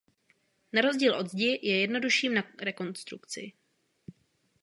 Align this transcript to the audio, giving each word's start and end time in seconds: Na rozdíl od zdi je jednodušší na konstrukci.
Na 0.73 0.81
rozdíl 0.81 1.15
od 1.15 1.27
zdi 1.27 1.59
je 1.63 1.81
jednodušší 1.81 2.29
na 2.29 2.43
konstrukci. 2.75 3.51